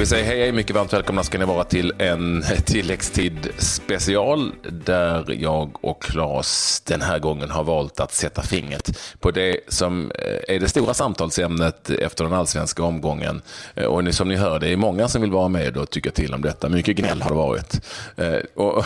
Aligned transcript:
Vi 0.00 0.06
säger 0.06 0.24
hej, 0.24 0.40
hej, 0.40 0.52
mycket 0.52 0.76
varmt 0.76 0.92
välkomna 0.92 1.22
ska 1.22 1.38
ni 1.38 1.44
vara 1.44 1.64
till 1.64 1.92
en 1.98 2.44
tilläggstid 2.64 3.48
special 3.58 4.52
där 4.70 5.34
jag 5.38 5.84
och 5.84 6.02
Claes 6.02 6.80
den 6.80 7.00
här 7.00 7.18
gången 7.18 7.50
har 7.50 7.64
valt 7.64 8.00
att 8.00 8.12
sätta 8.12 8.42
fingret 8.42 8.98
på 9.18 9.30
det 9.30 9.60
som 9.68 10.10
eh, 10.10 10.54
är 10.54 10.60
det 10.60 10.68
stora 10.68 10.94
samtalsämnet 10.94 11.90
efter 11.90 12.24
den 12.24 12.32
allsvenska 12.32 12.82
omgången. 12.82 13.42
Eh, 13.74 13.84
och 13.84 14.14
som 14.14 14.28
ni 14.28 14.36
hör, 14.36 14.58
det 14.58 14.68
är 14.68 14.76
många 14.76 15.08
som 15.08 15.22
vill 15.22 15.30
vara 15.30 15.48
med 15.48 15.76
och 15.76 15.90
tycka 15.90 16.10
till 16.10 16.34
om 16.34 16.42
detta. 16.42 16.68
Mycket 16.68 16.96
gnäll 16.96 17.22
har 17.22 17.30
det 17.30 17.36
varit. 17.36 17.80
Eh, 18.16 18.62
och, 18.64 18.84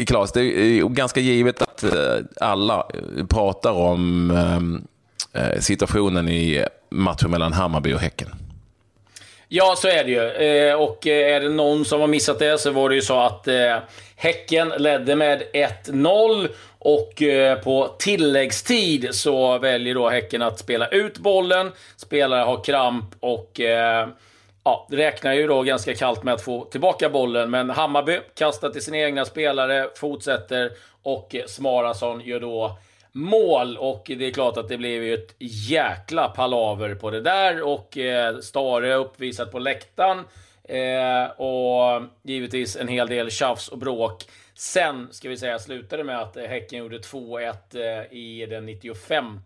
Claes, 0.06 0.32
det 0.32 0.40
är 0.40 0.88
ganska 0.88 1.20
givet 1.20 1.62
att 1.62 1.84
alla 2.40 2.86
pratar 3.28 3.72
om 3.72 4.82
situationen 5.58 6.28
i 6.28 6.64
matchen 6.90 7.30
mellan 7.30 7.52
Hammarby 7.52 7.94
och 7.94 8.00
Häcken. 8.00 8.28
Ja, 9.48 9.74
så 9.76 9.88
är 9.88 10.04
det 10.04 10.10
ju. 10.10 10.30
Eh, 10.30 10.74
och 10.74 11.06
eh, 11.06 11.34
är 11.36 11.40
det 11.40 11.48
någon 11.48 11.84
som 11.84 12.00
har 12.00 12.08
missat 12.08 12.38
det 12.38 12.58
så 12.58 12.70
var 12.70 12.88
det 12.88 12.94
ju 12.94 13.02
så 13.02 13.20
att 13.20 13.48
eh, 13.48 13.78
Häcken 14.16 14.68
ledde 14.68 15.16
med 15.16 15.42
1-0 15.52 16.48
och 16.78 17.22
på 17.64 17.94
tilläggstid 17.98 19.08
så 19.14 19.58
väljer 19.58 19.94
då 19.94 20.08
Häcken 20.08 20.42
att 20.42 20.58
spela 20.58 20.88
ut 20.88 21.18
bollen. 21.18 21.72
Spelare 21.96 22.42
har 22.42 22.64
kramp 22.64 23.14
och 23.20 23.60
ja, 24.64 24.86
räknar 24.90 25.32
ju 25.32 25.46
då 25.46 25.62
ganska 25.62 25.94
kallt 25.94 26.22
med 26.22 26.34
att 26.34 26.42
få 26.42 26.64
tillbaka 26.64 27.08
bollen. 27.08 27.50
Men 27.50 27.70
Hammarby 27.70 28.20
kastar 28.34 28.70
till 28.70 28.82
sina 28.82 28.96
egna 28.96 29.24
spelare, 29.24 29.88
fortsätter 29.96 30.70
och 31.02 31.36
Smarason 31.46 32.20
gör 32.20 32.40
då 32.40 32.78
mål 33.16 33.76
och 33.76 34.04
det 34.06 34.26
är 34.26 34.30
klart 34.30 34.56
att 34.56 34.68
det 34.68 34.78
blev 34.78 35.02
ju 35.02 35.14
ett 35.14 35.34
jäkla 35.38 36.28
palaver 36.28 36.94
på 36.94 37.10
det 37.10 37.20
där 37.20 37.62
och 37.62 37.98
eh, 37.98 38.38
Stare 38.38 38.94
uppvisat 38.94 39.52
på 39.52 39.58
läktaren 39.58 40.18
eh, 40.64 41.30
och 41.40 42.02
givetvis 42.22 42.76
en 42.76 42.88
hel 42.88 43.08
del 43.08 43.30
tjafs 43.30 43.68
och 43.68 43.78
bråk. 43.78 44.24
Sen 44.54 45.08
ska 45.10 45.28
vi 45.28 45.36
säga 45.36 45.58
slutade 45.58 46.04
med 46.04 46.20
att 46.20 46.36
Häcken 46.36 46.78
gjorde 46.78 46.98
2-1 46.98 47.54
eh, 47.74 48.16
i 48.18 48.46
den 48.46 48.66
95. 48.66 49.40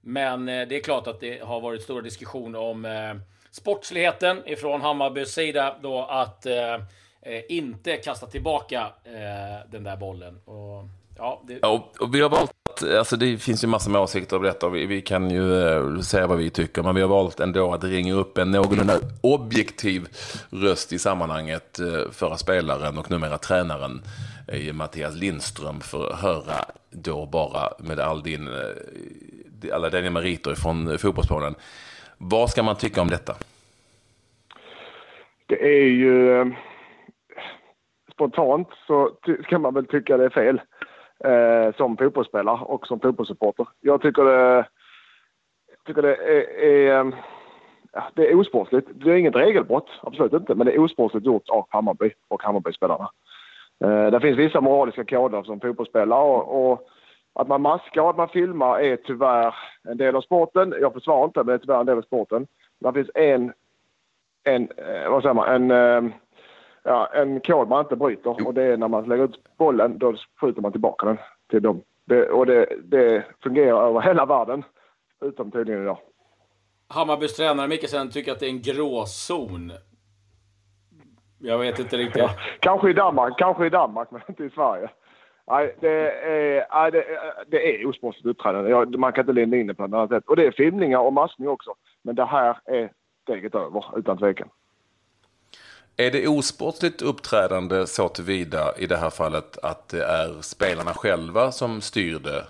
Men 0.00 0.48
eh, 0.48 0.68
det 0.68 0.76
är 0.76 0.82
klart 0.82 1.06
att 1.06 1.20
det 1.20 1.42
har 1.42 1.60
varit 1.60 1.82
stora 1.82 2.02
diskussioner 2.02 2.58
om 2.58 2.84
eh, 2.84 3.14
sportsligheten 3.50 4.42
ifrån 4.46 4.80
Hammarbys 4.80 5.32
sida 5.32 5.76
då 5.82 6.02
att 6.04 6.46
eh, 6.46 6.74
eh 7.22 7.42
inte 7.48 7.96
kasta 7.96 8.26
tillbaka 8.26 8.92
eh, 9.04 9.70
den 9.70 9.84
där 9.84 9.96
bollen. 9.96 10.40
Och, 10.44 10.84
ja, 11.18 11.42
det... 11.46 11.58
ja, 11.62 11.90
och 12.00 12.14
vi 12.14 12.20
har 12.20 12.28
valt 12.28 12.59
alltså 12.82 13.16
det 13.16 13.36
finns 13.36 13.64
ju 13.64 13.68
massor 13.68 13.90
med 13.90 14.00
åsikter 14.00 14.36
om 14.36 14.42
detta 14.42 14.66
och 14.66 14.74
vi, 14.74 14.86
vi 14.86 15.00
kan 15.00 15.30
ju 15.30 15.62
eh, 15.62 15.98
säga 15.98 16.26
vad 16.26 16.38
vi 16.38 16.50
tycker. 16.50 16.82
Men 16.82 16.94
vi 16.94 17.00
har 17.00 17.08
valt 17.08 17.40
ändå 17.40 17.72
att 17.72 17.84
ringa 17.84 18.14
upp 18.14 18.38
en 18.38 18.50
någorlunda 18.50 18.98
objektiv 19.20 20.08
röst 20.50 20.92
i 20.92 20.98
sammanhanget. 20.98 21.78
Eh, 21.78 22.10
förra 22.12 22.36
spelaren 22.36 22.98
och 22.98 23.10
numera 23.10 23.38
tränaren 23.38 24.02
eh, 24.48 24.72
Mattias 24.72 25.16
Lindström 25.16 25.80
för 25.80 26.10
att 26.10 26.20
höra 26.20 26.64
då 26.90 27.26
bara 27.26 27.68
med 27.78 28.00
all 28.00 28.22
din, 28.22 28.48
eh, 28.48 29.74
alla 29.74 29.90
dina 29.90 30.10
meriter 30.10 30.54
från 30.54 30.88
eh, 30.88 30.96
fotbollsplanen. 30.96 31.54
Vad 32.18 32.50
ska 32.50 32.62
man 32.62 32.76
tycka 32.76 33.02
om 33.02 33.08
detta? 33.08 33.32
Det 35.46 35.62
är 35.62 35.88
ju 35.88 36.40
eh, 36.40 36.46
spontant 38.12 38.68
så 38.86 39.10
kan 39.48 39.60
man 39.60 39.74
väl 39.74 39.86
tycka 39.86 40.16
det 40.16 40.24
är 40.24 40.30
fel 40.30 40.60
eh, 41.24 41.74
som 41.76 41.96
fotbollsspelare 41.96 42.60
och 42.64 42.86
som 42.86 43.00
fotbollssupporter. 43.00 43.66
Jag 43.80 44.02
tycker 44.02 44.24
det, 44.24 44.66
tycker 45.86 46.02
det 46.02 46.16
är, 46.16 46.64
är 46.64 46.98
eh, 46.98 47.12
det 48.14 48.30
är 48.30 48.40
osportsligt. 48.40 48.88
Det 48.94 49.10
är 49.10 49.16
inget 49.16 49.36
regelbrott, 49.36 49.88
absolut 50.02 50.32
inte, 50.32 50.54
men 50.54 50.66
det 50.66 50.72
är 50.72 50.80
osportsligt 50.80 51.26
gjort 51.26 51.48
av 51.48 51.66
Hammarby 51.68 52.10
och 52.28 52.42
Hammarbyspelarna. 52.42 53.10
Eh, 53.84 54.10
det 54.10 54.20
finns 54.20 54.38
vissa 54.38 54.60
moraliska 54.60 55.04
koder 55.04 55.42
som 55.42 55.60
fotbollsspelare 55.60 56.22
och, 56.22 56.72
och 56.72 56.88
att 57.34 57.48
man 57.48 57.62
maskar 57.62 58.02
och 58.02 58.10
att 58.10 58.16
man 58.16 58.28
filmar 58.28 58.78
är 58.80 58.96
tyvärr 58.96 59.54
en 59.88 59.96
del 59.96 60.16
av 60.16 60.20
sporten. 60.20 60.74
Jag 60.80 60.92
försvarar 60.92 61.24
inte, 61.24 61.38
men 61.38 61.46
det 61.46 61.54
är 61.54 61.58
tyvärr 61.58 61.80
en 61.80 61.86
del 61.86 61.98
av 61.98 62.02
sporten. 62.02 62.46
Det 62.80 62.92
finns 62.92 63.10
en, 63.14 63.52
en 64.44 64.68
eh, 64.76 65.10
vad 65.10 65.22
säger 65.22 65.34
man, 65.34 65.48
en 65.48 65.70
eh, 65.70 66.12
ja, 66.82 67.06
en 67.06 67.40
kod 67.40 67.68
man 67.68 67.84
inte 67.84 67.96
bryter 67.96 68.46
och 68.46 68.54
det 68.54 68.62
är 68.62 68.76
när 68.76 68.88
man 68.88 69.04
lägger 69.04 69.24
ut 69.24 69.56
bollen, 69.58 69.98
då 69.98 70.14
skjuter 70.40 70.62
man 70.62 70.72
tillbaka 70.72 71.06
den 71.06 71.18
till 71.50 71.62
dem. 71.62 71.82
Det, 72.04 72.28
och 72.28 72.46
det, 72.46 72.66
det 72.84 73.24
fungerar 73.42 73.88
över 73.88 74.00
hela 74.00 74.26
världen, 74.26 74.64
utom 75.20 75.50
tydligen 75.50 75.82
idag. 75.82 75.98
Hammarbys 76.88 77.36
tränare 77.36 77.68
Mikkelsen 77.68 78.10
tycker 78.10 78.32
att 78.32 78.40
det 78.40 78.46
är 78.46 78.50
en 78.50 78.62
gråzon. 78.62 79.72
Jag 81.38 81.58
vet 81.58 81.78
inte 81.78 81.96
riktigt. 81.96 82.22
Ja, 82.22 82.30
kanske 82.60 82.90
i 82.90 82.92
Danmark, 82.92 83.38
kanske 83.38 83.66
i 83.66 83.70
Danmark, 83.70 84.10
men 84.10 84.20
inte 84.28 84.44
i 84.44 84.50
Sverige. 84.50 84.90
Nej, 85.46 85.76
det 85.80 86.10
är, 86.10 86.66
nej, 86.72 86.90
det, 86.90 87.04
det 87.48 87.74
är 87.74 87.86
osportsligt 87.86 88.26
uppträdande. 88.26 88.98
Man 88.98 89.12
kan 89.12 89.22
inte 89.22 89.32
linda 89.32 89.56
in 89.56 89.66
det 89.66 89.74
på 89.74 89.82
något 89.82 89.96
annat 89.96 90.10
sätt. 90.10 90.24
Och 90.28 90.36
det 90.36 90.46
är 90.46 90.50
filmningar 90.50 90.98
och 90.98 91.12
maskning 91.12 91.48
också. 91.48 91.74
Men 92.02 92.14
det 92.14 92.24
här 92.24 92.58
är 92.64 92.92
steget 93.22 93.54
över, 93.54 93.84
utan 93.96 94.18
tvekan. 94.18 94.48
Är 96.00 96.10
det 96.10 96.28
osportsligt 96.28 97.02
uppträdande 97.02 97.86
så 97.86 98.08
tillvida 98.08 98.76
i 98.76 98.86
det 98.86 98.96
här 98.96 99.10
fallet 99.10 99.58
att 99.62 99.88
det 99.88 100.04
är 100.04 100.42
spelarna 100.42 100.94
själva 100.94 101.52
som 101.52 101.80
styr 101.80 102.18
det? 102.18 102.44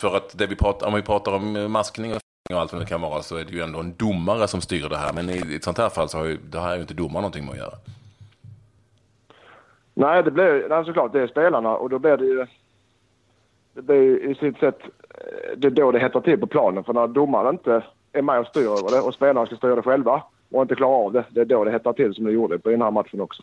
För 0.00 0.16
att 0.16 0.38
det 0.38 0.46
vi 0.46 0.56
pratar, 0.56 0.86
om 0.86 0.94
vi 0.94 1.02
pratar 1.02 1.32
om 1.32 1.72
maskning 1.72 2.12
och 2.14 2.20
allt 2.60 2.72
vad 2.72 2.82
det 2.82 2.86
kan 2.86 3.00
vara 3.00 3.22
så 3.22 3.36
är 3.36 3.44
det 3.44 3.52
ju 3.52 3.62
ändå 3.62 3.80
en 3.80 3.94
domare 3.96 4.48
som 4.48 4.60
styr 4.60 4.88
det 4.88 4.96
här. 4.96 5.12
Men 5.12 5.30
i 5.30 5.54
ett 5.56 5.64
sånt 5.64 5.78
här 5.78 5.88
fall 5.88 6.08
så 6.08 6.18
har 6.18 6.24
ju, 6.24 6.38
det 6.50 6.60
här 6.60 6.74
ju 6.74 6.80
inte 6.80 6.94
domaren 6.94 7.22
någonting 7.22 7.44
med 7.44 7.52
att 7.52 7.58
göra. 7.58 7.74
Nej, 9.94 10.22
det 10.22 10.30
blir 10.30 10.66
nej, 10.68 10.84
såklart 10.84 11.12
det 11.12 11.20
är 11.20 11.26
spelarna 11.26 11.76
och 11.76 11.90
då 11.90 11.98
blir 11.98 12.16
det 12.16 12.24
ju 12.24 12.46
det 13.72 13.82
blir 13.82 14.30
i 14.30 14.34
sitt 14.34 14.58
sätt 14.58 14.78
eh, 15.08 15.56
det 15.56 15.66
är 15.66 15.70
då 15.70 15.92
det 15.92 15.98
hettar 15.98 16.20
till 16.20 16.40
på 16.40 16.46
planen. 16.46 16.84
För 16.84 16.92
när 16.92 17.06
domaren 17.06 17.54
inte 17.54 17.84
är 18.12 18.22
med 18.22 18.40
och 18.40 18.46
styr 18.46 18.66
över 18.66 18.90
det 18.90 19.00
och 19.00 19.14
spelarna 19.14 19.46
ska 19.46 19.56
styra 19.56 19.74
det 19.74 19.82
själva 19.82 20.22
och 20.50 20.62
inte 20.62 20.74
klarar 20.74 21.04
av 21.04 21.12
det. 21.12 21.24
Det 21.30 21.40
är 21.40 21.44
då 21.44 21.64
det 21.64 21.70
hettar 21.70 21.92
till 21.92 22.14
som 22.14 22.24
det 22.24 22.32
gjorde 22.32 22.58
på 22.58 22.70
den 22.70 22.82
här 22.82 22.90
matchen 22.90 23.20
också. 23.20 23.42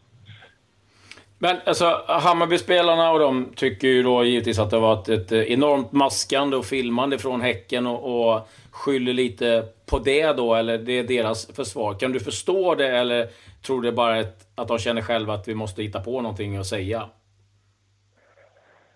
Men 1.39 1.57
alltså 1.65 2.01
Hammarbyspelarna 2.07 3.11
och 3.11 3.19
de 3.19 3.45
tycker 3.55 3.87
ju 3.87 4.03
då 4.03 4.23
givetvis 4.23 4.59
att 4.59 4.69
det 4.69 4.75
har 4.75 4.95
varit 4.95 5.09
ett 5.09 5.31
eh, 5.31 5.51
enormt 5.51 5.91
maskande 5.91 6.57
och 6.57 6.65
filmande 6.65 7.17
från 7.17 7.41
Häcken 7.41 7.87
och, 7.87 8.31
och 8.31 8.49
skyller 8.71 9.13
lite 9.13 9.63
på 9.89 9.99
det 9.99 10.37
då, 10.37 10.55
eller 10.55 10.77
det 10.77 10.99
är 10.99 11.03
deras 11.03 11.55
försvar. 11.55 11.93
Kan 11.93 12.11
du 12.11 12.19
förstå 12.19 12.75
det 12.75 12.87
eller 12.87 13.27
tror 13.65 13.81
du 13.81 13.91
bara 13.91 14.17
ett, 14.17 14.37
att 14.55 14.67
de 14.67 14.77
känner 14.77 15.01
själva 15.01 15.33
att 15.33 15.47
vi 15.47 15.55
måste 15.55 15.83
hitta 15.83 15.99
på 15.99 16.21
någonting 16.21 16.57
att 16.57 16.65
säga? 16.65 17.03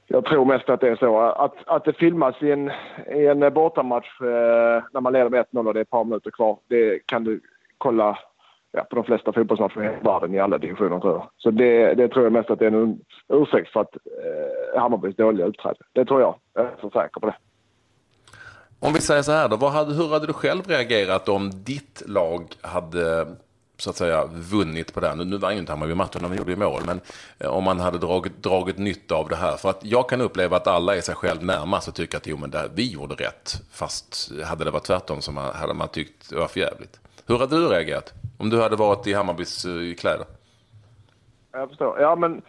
Jag 0.07 0.25
tror 0.25 0.45
mest 0.45 0.69
att 0.69 0.81
det 0.81 0.89
är 0.89 0.95
så. 0.95 1.19
Att, 1.19 1.55
att 1.65 1.85
det 1.85 1.93
filmas 1.93 2.35
i 2.41 2.51
en, 2.51 2.71
i 3.15 3.25
en 3.25 3.53
bortamatch 3.53 4.21
eh, 4.21 4.83
när 4.93 5.01
man 5.01 5.13
leder 5.13 5.29
med 5.29 5.45
1-0 5.51 5.67
och 5.67 5.73
det 5.73 5.79
är 5.79 5.81
ett 5.81 5.89
par 5.89 6.03
minuter 6.03 6.31
kvar, 6.31 6.59
det 6.67 6.99
kan 7.05 7.23
du 7.23 7.41
kolla 7.81 8.19
ja, 8.71 8.83
på 8.83 8.95
de 8.95 9.03
flesta 9.03 9.33
fotbollsmatcher 9.33 9.83
i 9.83 10.05
världen 10.05 10.35
i 10.35 10.39
alla 10.39 10.57
divisioner 10.57 10.99
tror 10.99 11.13
jag. 11.13 11.29
Så 11.37 11.51
det, 11.51 11.93
det 11.93 12.07
tror 12.07 12.25
jag 12.25 12.33
mest 12.33 12.49
att 12.49 12.59
det 12.59 12.65
är 12.65 12.71
en 12.71 12.99
ursäkt 13.29 13.73
för 13.73 13.81
att 13.81 13.95
eh, 13.95 14.81
Hammarbys 14.81 15.15
dåliga 15.15 15.45
uppträdande. 15.45 15.83
Det 15.93 16.05
tror 16.05 16.21
jag. 16.21 16.35
Jag 16.53 16.65
är 16.65 16.75
så 16.81 16.89
säker 16.89 17.19
på 17.19 17.25
det. 17.25 17.35
Om 18.79 18.93
vi 18.93 19.01
säger 19.01 19.21
så 19.21 19.31
här 19.31 19.49
då, 19.49 19.55
vad 19.55 19.71
hade, 19.71 19.93
hur 19.93 20.09
hade 20.09 20.27
du 20.27 20.33
själv 20.33 20.61
reagerat 20.67 21.29
om 21.29 21.49
ditt 21.53 22.03
lag 22.07 22.43
hade 22.61 23.27
så 23.77 23.89
att 23.89 23.95
säga 23.95 24.25
vunnit 24.25 24.93
på 24.93 24.99
det 24.99 25.07
här. 25.07 25.15
Nu, 25.15 25.25
nu 25.25 25.37
vann 25.37 25.53
ju 25.53 25.59
inte 25.59 25.71
Hammarby 25.71 25.93
matchen, 25.93 26.21
de 26.21 26.35
gjorde 26.35 26.51
ju 26.51 26.57
mål, 26.57 26.81
men 26.85 27.01
eh, 27.39 27.47
om 27.47 27.63
man 27.63 27.79
hade 27.79 27.97
dragit, 27.97 28.43
dragit 28.43 28.77
nytta 28.77 29.15
av 29.15 29.29
det 29.29 29.35
här. 29.35 29.57
För 29.57 29.69
att 29.69 29.79
jag 29.85 30.09
kan 30.09 30.21
uppleva 30.21 30.57
att 30.57 30.67
alla 30.67 30.95
är 30.95 31.01
sig 31.01 31.15
själv 31.15 31.43
närmast 31.43 31.87
och 31.87 31.95
tycker 31.95 32.17
att 32.17 32.27
jo, 32.27 32.37
men 32.37 32.49
det, 32.49 32.69
vi 32.73 32.91
gjorde 32.91 33.15
rätt. 33.15 33.61
Fast 33.71 34.31
hade 34.45 34.63
det 34.63 34.71
varit 34.71 34.83
tvärtom 34.83 35.21
så 35.21 35.31
man, 35.31 35.55
hade 35.55 35.73
man 35.73 35.87
tyckt 35.87 36.29
det 36.29 36.35
var 36.35 36.47
för 36.47 36.59
jävligt. 36.59 37.00
Hur 37.27 37.37
hade 37.37 37.55
du 37.55 37.67
reagerat 37.67 38.13
om 38.39 38.49
du 38.49 38.61
hade 38.61 38.75
varit 38.75 39.07
i 39.07 39.13
Hammarbys 39.13 39.65
eh, 39.65 39.95
kläder? 39.95 40.25
Jag 41.51 41.69
förstår. 41.69 41.99
Ja, 41.99 42.15
men 42.15 42.41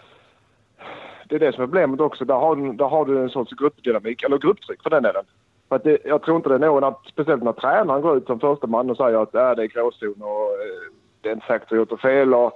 det 1.28 1.34
är 1.34 1.38
det 1.38 1.52
som 1.52 1.62
är 1.62 1.66
problemet 1.66 2.00
också. 2.00 2.24
Där 2.24 2.34
har, 2.34 2.56
du, 2.56 2.72
där 2.72 2.88
har 2.88 3.04
du 3.04 3.22
en 3.22 3.30
sorts 3.30 3.52
gruppdynamik, 3.52 4.22
eller 4.22 4.38
grupptryck 4.38 4.82
för 4.82 4.90
den 4.90 5.02
delen. 5.02 5.24
För 5.68 5.76
att 5.76 5.84
det, 5.84 5.98
jag 6.04 6.22
tror 6.22 6.36
inte 6.36 6.48
det 6.48 6.54
är 6.54 6.58
någon, 6.58 6.84
att, 6.84 7.00
speciellt 7.06 7.42
när 7.42 7.52
tränaren 7.52 8.02
går 8.02 8.16
ut 8.16 8.26
som 8.26 8.40
första 8.40 8.66
man 8.66 8.90
och 8.90 8.96
säger 8.96 9.22
att 9.22 9.34
äh, 9.34 9.50
det 9.50 9.62
är 9.62 9.66
gråzon 9.66 10.22
och 10.22 10.50
äh, 10.50 10.92
det 11.20 11.28
är 11.28 11.32
inte 11.32 11.46
säkert 11.46 11.62
att 11.62 11.68
du 11.68 11.76
gjort 11.76 11.90
något 11.90 12.00
fel 12.00 12.34
och 12.34 12.52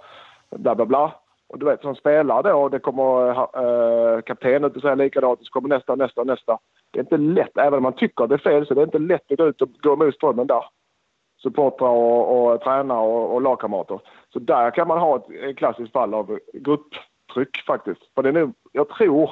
bla 0.51 0.75
bla 0.75 0.87
bla. 0.87 1.15
Och 1.49 1.59
du 1.59 1.67
vet 1.67 1.81
som 1.81 1.95
spelare 1.95 2.53
då, 2.53 2.69
det 2.69 2.79
kommer 2.79 3.31
eh, 3.31 4.15
äh, 4.15 4.21
kaptenen 4.21 4.65
ut 4.65 4.77
och 4.77 4.83
säger 4.83 4.97
likadant, 4.97 5.39
så 5.43 5.51
kommer 5.51 5.69
nästa, 5.69 5.95
nästa, 5.95 6.25
nästa. 6.25 6.59
Det 6.91 6.99
är 6.99 7.03
inte 7.03 7.17
lätt, 7.17 7.59
även 7.59 7.75
om 7.75 7.83
man 7.83 7.93
tycker 7.93 8.25
att 8.25 8.31
det 8.31 8.37
är 8.37 8.51
fel, 8.51 8.67
så 8.67 8.75
det 8.75 8.81
är 8.81 8.87
inte 8.87 8.99
lätt 8.99 9.33
att 9.33 9.39
gå 9.39 9.47
ut 9.47 9.63
och 9.63 9.69
gå 9.83 9.93
emot 9.93 10.15
strömmen 10.15 10.47
där 10.47 10.65
supportrar 11.47 11.89
och, 11.89 12.53
och 12.53 12.61
tränare 12.61 12.99
och, 12.99 13.35
och 13.35 13.43
lagkamrater. 13.43 14.01
Så 14.33 14.39
där 14.39 14.71
kan 14.71 14.89
man 14.89 14.99
ha 14.99 15.17
ett, 15.17 15.57
klassiskt 15.57 15.93
fall 15.93 16.15
av 16.15 16.39
grupptryck 16.53 17.57
faktiskt. 17.67 18.01
För 18.15 18.23
det 18.23 18.29
är 18.29 18.33
nu, 18.33 18.53
jag 18.73 18.89
tror, 18.89 19.31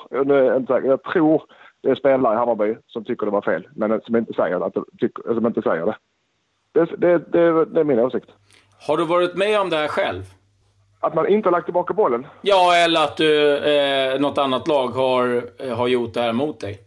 jag, 0.85 1.03
tror 1.03 1.43
det 1.83 1.91
är 1.91 1.95
spelare 1.95 2.35
i 2.35 2.37
Hammarby 2.37 2.77
som 2.87 3.05
tycker 3.05 3.27
det 3.27 3.33
var 3.33 3.43
fel, 3.43 3.69
men 3.75 4.01
som 4.01 4.17
inte 4.17 4.33
säger, 4.33 4.67
att, 4.67 4.75
som 5.25 5.47
inte 5.47 5.63
säger 5.63 5.87
det. 5.87 5.97
Det, 6.73 6.85
det, 6.85 7.19
det, 7.33 7.65
det 7.65 7.81
är 7.81 7.85
min 7.85 7.99
åsikt. 7.99 8.31
Har 8.87 8.97
du 8.97 9.05
varit 9.05 9.37
med 9.37 9.61
om 9.61 9.71
det 9.71 9.77
här 9.77 9.89
själv? 9.89 10.23
Att 11.01 11.15
man 11.15 11.29
inte 11.29 11.47
har 11.47 11.53
lagt 11.53 11.67
tillbaka 11.67 11.95
bollen? 11.95 12.27
Ja, 12.43 12.77
eller 12.77 13.05
att 13.05 13.17
du, 13.17 13.59
eh, 13.59 14.21
något 14.21 14.39
annat 14.39 14.69
lag 14.69 14.89
har, 14.89 15.43
eh, 15.59 15.77
har 15.77 15.89
gjort 15.89 16.15
det 16.15 16.21
här 16.21 16.33
mot 16.33 16.61
dig? 16.61 16.79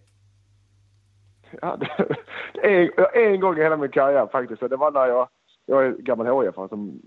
Ja, 1.62 1.78
det, 1.78 2.16
en, 2.62 2.90
en 3.14 3.40
gång 3.40 3.58
i 3.58 3.64
hela 3.64 3.78
min 3.78 3.92
karriär 3.92 4.28
faktiskt. 4.32 4.70
Det 4.70 4.76
var 4.76 4.92
när 4.92 5.08
jag, 5.08 5.28
jag 5.66 5.86
är 5.86 5.92
gammal 5.92 6.46
HIF 6.46 6.56
som 6.56 7.02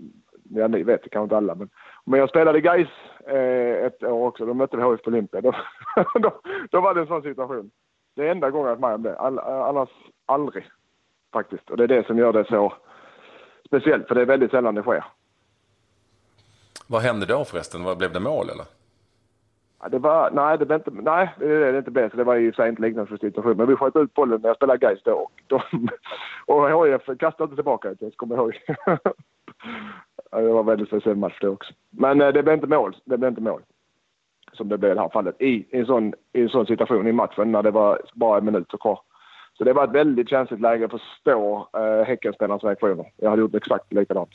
ja, 0.49 0.67
ni 0.67 0.83
vet, 0.83 1.03
det 1.03 1.09
kanske 1.09 1.23
inte 1.23 1.37
alla. 1.37 1.55
Men, 1.55 1.69
men 2.05 2.19
jag 2.19 2.29
spelade 2.29 2.61
Gais 2.61 2.87
eh, 3.27 3.85
ett 3.85 4.03
år 4.03 4.27
också. 4.27 4.45
Då 4.45 4.53
mötte 4.53 4.77
vi 4.77 4.83
HIF 4.83 5.01
på 5.01 5.09
Olympia. 5.09 5.41
Då, 5.41 5.53
då, 6.19 6.41
då, 6.71 6.81
var 6.81 6.93
det 6.93 7.01
en 7.01 7.07
sån 7.07 7.21
situation. 7.21 7.71
Det 8.15 8.27
är 8.27 8.31
enda 8.31 8.49
gången 8.49 8.69
jag 8.69 8.75
varit 8.75 8.81
med 8.81 8.93
om 8.93 9.03
det. 9.03 9.19
All, 9.19 9.39
annars 9.39 9.89
aldrig 10.25 10.69
faktiskt. 11.33 11.69
Och 11.69 11.77
det 11.77 11.83
är 11.83 11.87
det 11.87 12.07
som 12.07 12.17
gör 12.17 12.33
det 12.33 12.45
så 12.45 12.73
speciellt. 13.65 14.07
För 14.07 14.15
det 14.15 14.21
är 14.21 14.25
väldigt 14.25 14.51
sällan 14.51 14.75
det 14.75 14.81
sker. 14.81 15.03
Vad 16.87 17.01
hände 17.01 17.25
då 17.25 17.45
förresten? 17.45 17.97
Blev 17.97 18.13
det 18.13 18.19
mål 18.19 18.49
eller? 18.49 18.65
Ja, 19.81 19.89
det 19.89 19.99
var, 19.99 20.31
nej, 20.31 20.57
det 20.57 20.65
blev 20.65 20.79
inte, 20.79 20.91
nej, 20.91 21.29
det, 21.39 21.59
det, 21.59 21.71
det 21.71 21.77
inte 21.77 21.91
blev 21.91 22.09
så. 22.09 22.17
Det 22.17 22.23
var 22.23 22.35
i 22.35 22.49
och 22.49 22.55
för 22.55 22.63
sig 22.63 22.69
inte 22.69 22.81
liknande 22.81 23.17
situation. 23.17 23.57
Men 23.57 23.67
vi 23.67 23.75
sköt 23.75 23.95
ut 23.95 24.13
bollen 24.13 24.41
när 24.41 24.49
jag 24.49 24.55
spelade 24.55 24.79
Gais 24.79 25.03
då. 25.03 25.11
Och, 25.11 25.31
de, 25.47 25.89
och 26.53 26.87
HIF 26.87 27.05
kastade 27.19 27.43
inte 27.43 27.55
tillbaka 27.55 27.93
det, 27.99 28.17
kommer 28.17 28.35
jag 28.35 28.43
ihåg. 28.43 28.61
ja, 30.31 30.41
det 30.41 30.53
var 30.53 30.63
väldigt 30.63 30.87
speciell 30.87 31.15
match 31.15 31.39
det 31.41 31.49
också. 31.49 31.73
Men 31.89 32.21
eh, 32.21 32.27
det 32.27 32.43
blev 32.43 32.55
inte 32.55 32.67
mål. 32.67 32.95
Det 33.05 33.17
blev 33.17 33.29
inte 33.29 33.41
mål. 33.41 33.61
Som 34.53 34.69
det 34.69 34.77
blev 34.77 34.91
i 34.91 34.95
det 34.95 35.01
här 35.01 35.09
fallet. 35.09 35.35
I, 35.39 35.47
i, 35.47 35.67
en, 35.71 35.85
sån, 35.85 36.13
I 36.33 36.41
en 36.41 36.49
sån 36.49 36.65
situation 36.65 37.07
i 37.07 37.11
matchen 37.11 37.51
när 37.51 37.63
det 37.63 37.71
var 37.71 38.01
bara 38.13 38.37
en 38.37 38.45
minut 38.45 38.71
kvar. 38.79 38.99
Så 39.57 39.63
det 39.63 39.73
var 39.73 39.83
ett 39.83 39.95
väldigt 39.95 40.29
känsligt 40.29 40.61
läge 40.61 40.85
att 40.85 40.91
förstå 40.91 41.67
eh, 41.73 42.07
Häckenspelarnas 42.07 42.63
reaktioner. 42.63 43.11
Jag 43.17 43.29
hade 43.29 43.41
gjort 43.41 43.55
exakt 43.55 43.93
likadant. 43.93 44.29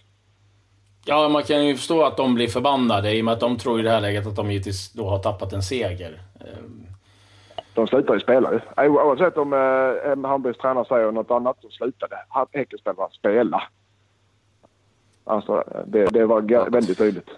Ja, 1.09 1.29
man 1.29 1.43
kan 1.43 1.67
ju 1.67 1.77
förstå 1.77 2.05
att 2.05 2.17
de 2.17 2.35
blir 2.35 2.49
förbannade 2.49 3.13
i 3.15 3.21
och 3.21 3.25
med 3.25 3.35
att 3.35 3.41
de 3.41 3.59
tror 3.59 3.81
i 3.81 3.83
det 3.83 3.91
här 3.91 4.01
läget 4.01 4.27
att 4.27 4.37
de 4.37 4.51
givetvis 4.51 4.93
då 4.93 5.09
har 5.09 5.19
tappat 5.19 5.53
en 5.53 5.63
seger. 5.63 6.23
De 7.75 7.87
slutar 7.87 8.15
ju 8.15 8.21
spela 8.21 8.53
ju. 8.53 8.89
Oavsett 8.89 9.37
om 9.37 9.53
eh, 9.53 10.29
Hammarbys 10.29 10.57
tränare 10.57 10.85
säger 10.85 11.13
något 11.13 11.31
annat 11.31 11.57
så 11.63 11.71
slutade 11.71 12.17
Häckenspelarna 12.53 13.09
spela. 13.09 13.63
Alltså, 15.25 15.65
det, 15.87 16.07
det 16.07 16.27
var 16.27 16.71
väldigt 16.71 16.99
tydligt. 16.99 17.29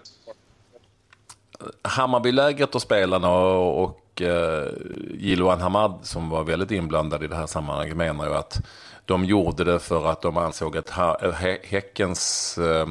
Hammarbylägret 1.81 2.75
och 2.75 2.81
spelarna 2.81 3.31
och, 3.31 3.83
och 3.83 4.21
eh, 4.21 4.67
Jiloan 5.13 5.61
Hamad 5.61 5.99
som 6.01 6.29
var 6.29 6.43
väldigt 6.43 6.71
inblandad 6.71 7.23
i 7.23 7.27
det 7.27 7.35
här 7.35 7.47
sammanhanget 7.47 7.97
menar 7.97 8.25
ju 8.25 8.33
att 8.33 8.57
de 9.05 9.25
gjorde 9.25 9.63
det 9.63 9.79
för 9.79 10.11
att 10.11 10.21
de 10.21 10.37
ansåg 10.37 10.77
att 10.77 10.89
ha, 10.89 11.17
Häckens 11.63 12.57
eh, 12.57 12.87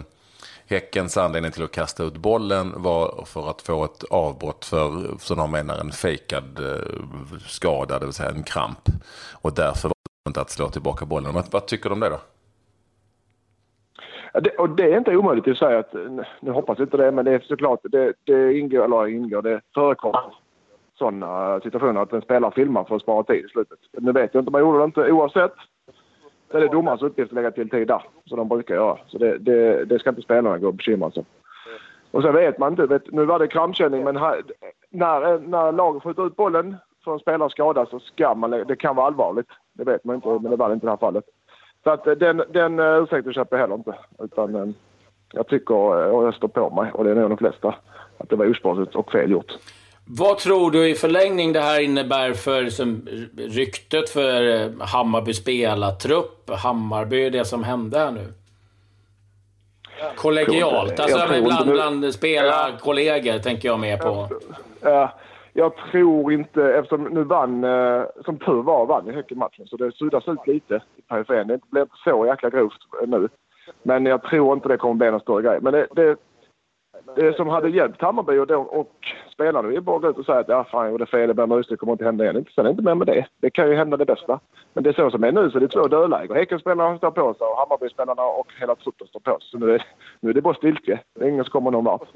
Häckens 0.70 1.16
anledning 1.16 1.52
till 1.52 1.64
att 1.64 1.72
kasta 1.72 2.04
ut 2.04 2.16
bollen 2.16 2.72
var 2.76 3.24
för 3.26 3.50
att 3.50 3.62
få 3.62 3.84
ett 3.84 4.04
avbrott 4.10 4.64
för, 4.64 5.18
som 5.18 5.36
de 5.36 5.50
menar, 5.50 5.78
en 5.80 5.90
fejkad 5.90 6.58
eh, 6.58 7.38
skada, 7.46 7.98
det 7.98 8.04
vill 8.04 8.12
säga 8.12 8.30
en 8.30 8.42
kramp. 8.42 8.78
Och 9.42 9.54
därför 9.54 9.88
var 9.88 9.94
det 10.24 10.28
inte 10.28 10.40
att 10.40 10.50
slå 10.50 10.68
tillbaka 10.68 11.04
bollen. 11.04 11.34
Vad, 11.34 11.44
vad 11.52 11.66
tycker 11.66 11.88
du 11.88 11.92
om 11.92 12.00
det 12.00 12.08
då? 12.08 12.20
Det, 14.40 14.50
och 14.50 14.70
det 14.70 14.92
är 14.92 14.98
inte 14.98 15.16
omöjligt 15.16 15.48
att 15.48 15.58
säga 15.58 15.78
att, 15.78 15.92
nu 16.40 16.52
hoppas 16.52 16.78
jag 16.78 16.86
inte 16.86 16.96
det, 16.96 17.10
men 17.12 17.24
det 17.24 17.32
är 17.32 17.40
såklart, 17.40 17.80
det, 17.82 18.12
det 18.24 18.58
ingår, 18.58 18.84
eller 18.84 19.06
ingår, 19.06 19.42
det 19.42 19.60
förekommer 19.74 20.34
sådana 20.98 21.60
situationer 21.60 22.00
att 22.00 22.12
en 22.12 22.22
spelare 22.22 22.52
filmar 22.54 22.84
för 22.84 22.96
att 22.96 23.02
spara 23.02 23.22
tid 23.22 23.44
i 23.44 23.48
slutet. 23.48 23.78
Nu 23.92 24.12
vet 24.12 24.34
jag 24.34 24.40
inte 24.40 24.48
om 24.48 24.52
man 24.52 24.60
gjorde 24.60 24.78
det 24.78 24.84
inte 24.84 25.12
oavsett. 25.12 25.54
Så 26.50 26.56
är 26.56 26.60
det 26.60 26.68
domarens 26.68 27.02
uppgift 27.02 27.30
att 27.30 27.34
lägga 27.34 27.50
till 27.50 27.70
tid 27.70 27.88
där, 27.88 28.02
som 28.24 28.38
de 28.38 28.48
brukar 28.48 28.74
göra. 28.74 28.98
Så 29.06 29.18
det, 29.18 29.38
det, 29.38 29.84
det 29.84 29.98
ska 29.98 30.10
inte 30.10 30.22
spelarna 30.22 30.58
gå 30.58 30.66
och 30.66 30.74
bekymra 30.74 31.10
sig 31.10 31.24
Och 32.10 32.22
sen 32.22 32.34
vet 32.34 32.58
man 32.58 32.72
inte, 32.72 32.86
vet, 32.86 33.12
nu 33.12 33.24
var 33.24 33.38
det 33.38 33.46
kramkänning, 33.46 34.04
men 34.04 34.16
här, 34.16 34.42
när, 34.90 35.38
när 35.38 35.72
laget 35.72 36.02
skjuter 36.02 36.26
ut 36.26 36.36
bollen 36.36 36.76
för 37.04 37.12
en 37.12 37.18
spelare 37.18 37.50
skadad 37.50 37.88
så 37.88 38.00
ska 38.00 38.34
man, 38.34 38.50
det 38.50 38.76
kan 38.76 38.96
vara 38.96 39.06
allvarligt. 39.06 39.48
Det 39.72 39.84
vet 39.84 40.04
man 40.04 40.16
inte, 40.16 40.28
men 40.28 40.50
det 40.50 40.56
var 40.56 40.68
det 40.68 40.74
inte 40.74 40.84
i 40.84 40.88
det 40.88 40.92
här 40.92 40.96
fallet. 40.96 41.24
Så 41.84 41.90
att 41.90 42.06
eh, 42.06 42.12
den, 42.12 42.42
den 42.50 42.78
eh, 42.78 43.02
ursäkten 43.02 43.32
köper 43.32 43.56
jag 43.56 43.60
heller 43.60 43.74
inte. 43.74 43.94
Utan 44.18 44.54
eh, 44.54 44.68
jag 45.32 45.48
tycker, 45.48 45.74
och 46.12 46.26
jag 46.26 46.34
står 46.34 46.48
på 46.48 46.70
mig, 46.70 46.92
och 46.92 47.04
det 47.04 47.10
är 47.10 47.14
nog 47.14 47.30
de 47.30 47.38
flesta, 47.38 47.74
att 48.18 48.28
det 48.28 48.36
var 48.36 48.50
osportsligt 48.50 48.94
och 48.94 49.12
fel 49.12 49.30
gjort. 49.30 49.52
Vad 50.10 50.38
tror 50.38 50.70
du 50.70 50.88
i 50.88 50.94
förlängning 50.94 51.52
det 51.52 51.60
här 51.60 51.80
innebär 51.80 52.32
för 52.32 52.66
som, 52.66 53.06
ryktet 53.36 54.10
för 54.10 54.62
eh, 54.62 54.70
Hammarby 54.80 55.34
spelartrupp? 55.34 56.50
Hammarby, 56.50 57.30
det 57.30 57.44
som 57.44 57.64
hände 57.64 57.98
här 57.98 58.10
nu? 58.10 58.32
Kollegialt, 60.16 61.00
alltså 61.00 61.42
bland, 61.42 61.70
bland 61.70 62.14
spelarkollegor 62.14 63.38
tänker 63.38 63.68
jag 63.68 63.80
mer 63.80 63.96
på. 63.96 64.28
Ja, 64.80 65.12
jag 65.52 65.72
tror 65.90 66.32
inte, 66.32 66.64
eftersom 66.64 67.04
nu 67.04 67.24
vann, 67.24 67.64
eh, 67.64 68.02
som 68.24 68.38
tur 68.38 68.62
var, 68.62 68.86
vann 68.86 69.10
i 69.10 69.12
Häcken-matchen. 69.12 69.66
Så 69.66 69.76
det 69.76 69.92
suddas 69.92 70.28
ut 70.28 70.46
lite 70.46 70.82
i 70.96 71.02
periferin. 71.02 71.46
Det 71.46 71.60
blev 71.70 71.82
inte 71.82 71.96
så 72.04 72.26
jäkla 72.26 72.50
grovt 72.50 72.78
nu. 73.06 73.28
Men 73.82 74.06
jag 74.06 74.22
tror 74.22 74.52
inte 74.52 74.68
det 74.68 74.76
kommer 74.76 74.94
bli 74.94 75.10
någon 75.10 75.20
större 75.20 75.42
grej. 75.42 75.58
Men 75.62 75.72
det, 75.72 75.86
det, 75.90 76.16
det 77.16 77.36
som 77.36 77.48
hade 77.48 77.68
hjälpt 77.68 78.02
Hammarby 78.02 78.38
och, 78.38 78.46
då, 78.46 78.56
och 78.60 78.92
spelarna 79.32 79.72
är 79.72 79.80
bara 79.80 79.96
att 79.96 80.02
gå 80.02 80.08
ut 80.08 80.18
och 80.18 80.24
säga 80.24 80.38
att 80.38 80.48
ja, 80.48 80.64
fan 80.64 80.84
jag 80.84 80.90
gjorde 80.90 81.06
fel, 81.06 81.28
det 81.28 81.34
ber 81.34 81.42
om 81.42 81.62
det 81.68 81.76
kommer 81.76 81.92
inte 81.92 82.04
hända 82.04 82.24
igen. 82.24 82.44
Sen 82.54 82.64
är 82.66 82.68
det 82.68 82.70
inte 82.70 82.82
mer 82.82 82.94
med 82.94 83.06
det. 83.06 83.26
Det 83.40 83.50
kan 83.50 83.68
ju 83.68 83.74
hända 83.74 83.96
det 83.96 84.04
bästa. 84.04 84.40
Men 84.72 84.84
det 84.84 84.90
är 84.90 84.94
så 84.94 85.10
som 85.10 85.24
är 85.24 85.32
nu 85.32 85.50
så 85.50 85.58
det 85.58 85.64
är 85.64 85.68
två 85.68 85.88
dödläger. 85.88 86.34
Häckenspelarna 86.34 86.98
står 86.98 87.10
på 87.10 87.34
sig 87.34 87.46
och 87.46 87.56
Hammarbyspelarna 87.58 88.22
och 88.22 88.52
hela 88.60 88.74
truppen 88.74 89.06
står 89.06 89.20
på 89.20 89.30
sig. 89.30 89.48
Så 89.50 89.58
nu 89.58 89.74
är, 89.74 89.86
nu 90.20 90.30
är 90.30 90.34
det 90.34 90.42
bara 90.42 90.54
stiltje. 90.54 91.00
Det 91.14 91.24
är 91.24 91.28
ingen 91.28 91.44
som 91.44 91.52
kommer 91.52 91.70
någon 91.70 91.84
vart. 91.84 92.08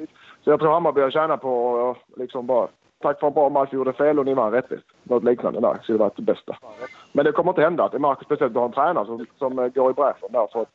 Så 0.45 0.51
jag 0.51 0.61
tror 0.61 0.73
Hammarby 0.73 1.01
har 1.01 1.11
tjänat 1.11 1.41
på 1.41 1.91
att 1.91 1.97
eh, 1.97 2.23
liksom 2.23 2.47
bara 2.47 2.69
tack 3.03 3.21
för 3.21 3.27
en 3.27 3.33
bra 3.33 3.49
match, 3.49 3.69
vi 3.73 3.77
gjorde 3.77 3.93
fel 3.93 4.19
och 4.19 4.25
ni 4.25 4.35
vann 4.35 4.53
rättvist. 4.53 4.85
Något 5.03 5.25
liknande 5.25 5.61
där 5.61 5.79
skulle 5.83 5.99
varit 5.99 6.17
det 6.17 6.23
bästa. 6.23 6.57
Men 7.13 7.25
det 7.25 7.33
kommer 7.33 7.51
inte 7.51 7.63
hända. 7.63 7.89
Det 7.89 7.99
märks 7.99 8.25
speciellt 8.25 8.55
du 8.55 8.59
har 8.59 8.67
en 8.67 8.73
tränare 8.73 9.07
som, 9.07 9.27
som 9.39 9.59
eh, 9.59 9.69
går 9.69 9.91
i 9.91 9.95
bräschen 9.95 10.33
där 10.33 10.47
för 10.53 10.63
att 10.63 10.69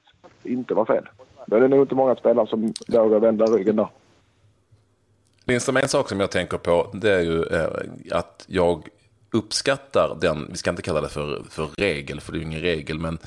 det 0.43 0.49
inte 0.49 0.73
var 0.73 0.85
fel. 0.85 1.09
Då 1.45 1.55
är 1.55 1.61
det 1.61 1.67
nog 1.67 1.79
inte 1.79 1.95
många 1.95 2.15
spelare 2.15 2.47
som 2.47 2.73
vågar 2.87 3.19
vända 3.19 3.45
ryggen 3.45 3.75
där. 3.75 3.87
Lindström, 5.47 5.77
en 5.77 5.87
sak 5.87 6.09
som 6.09 6.19
jag 6.19 6.31
tänker 6.31 6.57
på 6.57 6.89
det 6.93 7.11
är 7.11 7.21
ju 7.21 7.43
eh, 7.43 7.67
att 8.11 8.45
jag 8.47 8.87
uppskattar 9.31 10.17
den, 10.21 10.47
vi 10.51 10.57
ska 10.57 10.69
inte 10.69 10.81
kalla 10.81 11.01
det 11.01 11.09
för, 11.09 11.43
för 11.49 11.67
regel, 11.77 12.21
för 12.21 12.31
det 12.31 12.37
är 12.37 12.39
ju 12.39 12.45
ingen 12.45 12.61
regel, 12.61 12.99
men, 12.99 13.17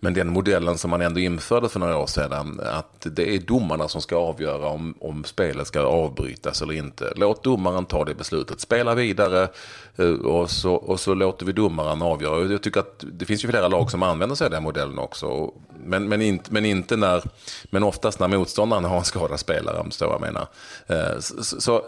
men 0.00 0.14
den 0.14 0.28
modellen 0.28 0.78
som 0.78 0.90
man 0.90 1.00
ändå 1.00 1.20
införde 1.20 1.68
för 1.68 1.80
några 1.80 1.98
år 1.98 2.06
sedan, 2.06 2.60
att 2.64 3.06
det 3.10 3.34
är 3.34 3.38
domarna 3.38 3.88
som 3.88 4.00
ska 4.00 4.16
avgöra 4.16 4.68
om, 4.68 4.94
om 5.00 5.24
spelet 5.24 5.66
ska 5.66 5.80
avbrytas 5.80 6.62
eller 6.62 6.74
inte. 6.74 7.12
Låt 7.16 7.44
domaren 7.44 7.84
ta 7.84 8.04
det 8.04 8.14
beslutet, 8.14 8.60
spela 8.60 8.94
vidare 8.94 9.48
eh, 9.96 10.10
och 10.10 10.50
så, 10.50 10.74
och 10.74 11.00
så 11.00 11.14
låter 11.14 11.46
vi 11.46 11.52
domaren 11.52 12.02
avgöra. 12.02 12.52
Jag 12.52 12.62
tycker 12.62 12.80
att 12.80 13.04
det 13.12 13.24
finns 13.24 13.44
ju 13.44 13.48
flera 13.48 13.68
lag 13.68 13.90
som 13.90 14.02
använder 14.02 14.36
sig 14.36 14.44
av 14.44 14.50
den 14.50 14.62
modellen 14.62 14.98
också, 14.98 15.52
men, 15.86 16.08
men, 16.08 16.22
inte, 16.22 16.52
men 16.52 16.64
inte 16.64 16.96
när, 16.96 17.22
men 17.70 17.82
oftast 17.82 18.20
när 18.20 18.28
motståndaren 18.28 18.84
har 18.84 18.96
en 18.96 19.04
skadad 19.04 19.40
spelare, 19.40 19.78
om 19.78 19.88
du 20.00 20.06
vad 20.06 20.14
jag 20.14 20.20
menar. 20.20 20.46
Eh, 20.86 21.18
så, 21.18 21.60
så 21.60 21.82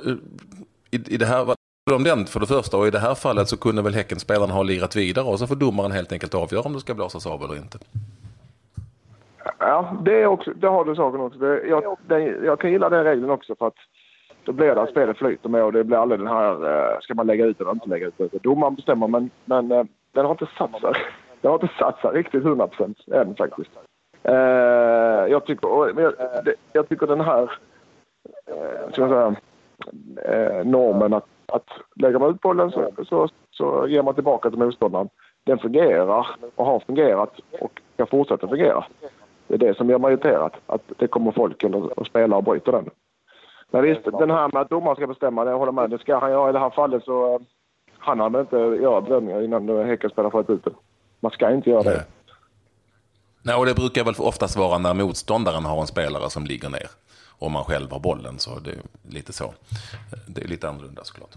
i, 0.91 1.15
i 1.15 1.17
det 1.17 1.27
här 1.27 1.55
om 1.95 2.05
den 2.05 2.27
för 2.27 2.41
det 2.41 2.47
första 2.47 2.77
och 2.77 2.87
i 2.87 2.91
det 2.91 2.99
här 2.99 3.15
fallet 3.15 3.49
så 3.49 3.57
kunde 3.57 3.83
väl 3.83 3.95
Häckenspelarna 3.95 4.53
ha 4.53 4.63
lirat 4.63 4.97
vidare 4.97 5.25
och 5.25 5.39
så 5.39 5.47
får 5.47 5.57
domaren 5.57 5.93
helt 5.93 6.13
enkelt 6.13 6.35
avgöra 6.35 6.63
om 6.63 6.73
det 6.73 6.81
ska 6.81 6.95
blåsas 6.95 7.27
av 7.27 7.43
eller 7.43 7.57
inte. 7.57 7.79
Ja, 9.59 9.97
det, 10.05 10.23
är 10.23 10.27
också, 10.27 10.51
det 10.51 10.69
har 10.69 10.85
du 10.85 10.95
saken 10.95 11.21
också. 11.21 11.39
Det, 11.39 11.67
jag, 11.67 11.97
det, 12.07 12.21
jag 12.21 12.61
kan 12.61 12.73
gilla 12.73 12.89
den 12.89 13.05
regeln 13.05 13.31
också 13.31 13.55
för 13.59 13.67
att 13.67 13.75
då 14.45 14.53
blir 14.53 14.75
det 14.75 14.83
att 14.83 14.91
spelet 14.91 15.19
flyter 15.19 15.49
med 15.49 15.65
och 15.65 15.73
det 15.73 15.85
blir 15.85 15.97
aldrig 15.97 16.21
den 16.21 16.29
här, 16.29 16.53
eh, 16.53 17.01
ska 17.01 17.15
man 17.15 17.27
lägga 17.27 17.45
ut 17.45 17.61
eller 17.61 17.71
inte 17.71 17.89
lägga 17.89 18.07
ut. 18.07 18.21
Alltså, 18.21 18.39
domaren 18.39 18.75
bestämmer 18.75 19.09
men, 19.09 19.31
men 19.45 19.73
eh, 19.73 19.85
den 20.13 20.25
har 20.25 20.33
inte 20.33 20.49
satt 20.59 20.81
sig. 20.81 20.93
Den 21.41 21.51
har 21.51 21.55
inte 21.63 21.75
satt 21.79 22.01
sig 22.01 22.11
riktigt 22.11 22.45
100 22.45 22.67
procent 22.67 22.99
än 23.09 23.35
faktiskt. 23.35 23.71
Eh, 24.29 25.27
jag, 25.31 25.47
tycker, 25.47 26.01
jag, 26.01 26.15
jag, 26.73 26.89
tycker 26.89 27.07
den 27.07 27.21
här, 27.21 27.43
eh, 28.47 28.93
ska 28.93 29.03
jag 29.03 29.11
säga, 29.11 29.37
eh, 30.25 30.65
normen 30.65 31.15
att 31.15 31.27
att 31.53 31.69
lägger 31.97 32.19
man 32.19 32.31
ut 32.31 32.41
bollen 32.41 32.71
så, 32.71 32.93
så, 33.09 33.29
så 33.51 33.87
ger 33.89 34.03
man 34.03 34.15
tillbaka 34.15 34.51
till 34.51 34.59
motståndaren. 34.59 35.09
Den 35.45 35.59
fungerar 35.59 36.27
och 36.57 36.67
har 36.67 36.81
fungerat 36.81 37.41
och 37.61 37.81
kan 37.97 38.07
fortsätta 38.07 38.49
fungera. 38.49 38.85
Det 39.47 39.55
är 39.55 39.59
det 39.59 39.77
som 39.77 39.91
gör 39.91 39.99
mig 39.99 40.13
irriterad, 40.13 40.57
att 40.67 40.83
det 40.99 41.07
kommer 41.07 41.33
folk 41.33 41.65
och 41.97 42.07
spelar 42.07 42.37
och 42.37 42.45
bryter 42.45 42.73
den. 42.73 42.91
Men 43.71 43.83
visst, 43.83 44.05
den 44.05 44.31
här 44.31 44.51
med 44.53 44.63
att 44.63 44.71
domaren 44.71 44.97
ska 44.97 45.07
bestämma, 45.07 45.45
det 45.45 45.51
håller 45.51 45.73
med. 45.73 45.91
Det 45.91 45.99
ska 45.99 46.19
han 46.19 46.31
göra 46.31 46.51
i 46.51 46.53
det 46.53 46.59
här 46.59 46.71
fallet 46.71 47.05
så 47.05 47.41
han 47.99 48.21
hade 48.21 48.41
inte 48.41 48.57
göra 48.57 49.01
bedömningar 49.01 49.43
innan 49.43 49.87
Häcken 49.87 50.11
spelar 50.11 50.31
sköt 50.31 50.51
ut. 50.51 50.67
Man 51.21 51.33
ska 51.33 51.51
inte 51.51 51.71
göra 51.71 51.83
det. 51.83 52.05
Nej, 53.49 53.57
och 53.57 53.67
det 53.67 53.75
brukar 53.75 54.05
väl 54.05 54.15
oftast 54.19 54.57
vara 54.57 54.79
när 54.79 54.95
motståndaren 54.95 55.65
har 55.65 55.81
en 55.81 55.87
spelare 55.87 56.31
som 56.31 56.47
ligger 56.47 56.69
ner 56.69 56.89
om 57.39 57.53
man 57.53 57.65
själv 57.65 57.93
har 57.93 57.99
bollen. 57.99 58.39
Så 58.39 58.59
det 58.59 58.71
är 58.71 58.77
lite 59.11 59.33
så. 59.33 59.55
Det 60.27 60.41
är 60.43 60.49
lite 60.49 60.69
annorlunda 60.69 61.05
såklart. 61.05 61.31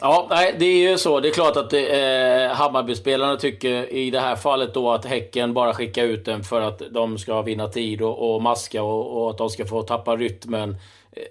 Ja, 0.00 0.26
nej, 0.30 0.56
det 0.58 0.64
är 0.64 0.90
ju 0.90 0.98
så. 0.98 1.20
Det 1.20 1.28
är 1.28 1.32
klart 1.32 1.56
att 1.56 1.72
eh, 1.72 2.56
Hammarbyspelarna 2.56 3.36
tycker 3.36 3.92
i 3.92 4.10
det 4.10 4.20
här 4.20 4.36
fallet 4.36 4.74
då 4.74 4.92
att 4.92 5.04
Häcken 5.04 5.54
bara 5.54 5.74
skickar 5.74 6.04
ut 6.04 6.24
den 6.24 6.44
för 6.44 6.60
att 6.60 6.82
de 6.90 7.18
ska 7.18 7.42
vinna 7.42 7.68
tid 7.68 8.02
och, 8.02 8.34
och 8.34 8.42
maska 8.42 8.82
och, 8.82 9.22
och, 9.22 9.30
att 9.30 9.38
de 9.38 9.50
ska 9.50 9.66
få 9.66 9.82
tappa 9.82 10.16
rytmen. 10.16 10.76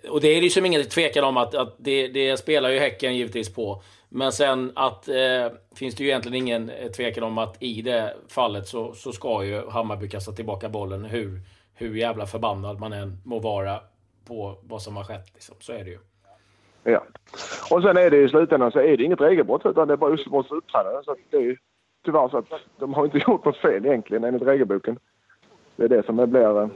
Och 0.10 0.22
det 0.22 0.28
är 0.28 0.36
ju 0.36 0.42
liksom 0.42 0.66
ingen 0.66 0.84
tvekan 0.84 1.24
om 1.24 1.38
att, 1.38 1.56
att 1.56 1.75
det, 1.78 2.08
det 2.08 2.38
spelar 2.38 2.70
ju 2.70 2.80
Häcken 2.80 3.16
givetvis 3.16 3.54
på. 3.54 3.82
Men 4.10 4.32
sen 4.32 4.72
att 4.75 5.08
eh, 5.08 5.48
finns 5.75 5.96
det 5.96 6.04
ju 6.04 6.10
egentligen 6.10 6.38
ingen 6.38 6.70
eh, 6.70 6.92
tvekan 6.92 7.24
om 7.24 7.38
att 7.38 7.63
i 7.63 7.82
det 7.82 8.13
fallet 8.28 8.68
så, 8.68 8.94
så 8.94 9.12
ska 9.12 9.44
ju 9.44 9.70
Hammarby 9.70 10.10
kasta 10.10 10.32
tillbaka 10.32 10.70
bollen 10.70 11.06
hur, 11.06 11.40
hur 11.74 11.96
jävla 11.96 12.25
förbannad 12.25 12.80
man 12.80 12.94
än 12.94 13.18
må 13.25 13.40
vara 13.40 13.80
på 14.28 14.58
vad 14.62 14.82
som 14.82 14.96
har 14.96 15.04
skett. 15.04 15.34
Liksom. 15.34 15.56
Så 15.60 15.74
är 15.74 15.84
det 15.84 15.90
ju. 15.90 16.00
Ja. 16.84 17.04
Och 17.72 17.82
sen 17.82 17.98
är 17.98 18.10
det 18.10 18.18
i 18.18 18.30
slutändan 18.30 18.72
så 18.72 18.80
är 18.80 18.98
det 18.98 19.04
inget 19.04 19.22
regelbrott 19.22 19.66
utan 19.66 19.88
det 19.88 19.94
är 19.94 19.98
bara 19.98 20.12
Ulsterbos 20.12 20.52
uppträdande. 20.52 21.04
Så 21.06 21.16
det 21.30 21.38
är 21.38 21.42
ju 21.42 21.58
tyvärr 22.06 22.30
så 22.30 22.38
att 22.38 22.46
de 22.80 22.94
har 22.94 23.06
inte 23.06 23.18
gjort 23.28 23.46
något 23.46 23.58
fel 23.58 23.86
egentligen 23.86 24.24
enligt 24.24 24.48
regelboken. 24.48 25.00
Det 25.75 25.84
är 25.84 25.90
det 25.90 26.06
som 26.06 26.16
det 26.16 26.28
blir, 26.28 26.62
eh, 26.62 26.68